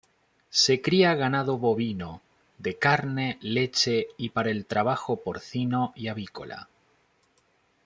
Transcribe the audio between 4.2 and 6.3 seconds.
para el trabajo, porcino y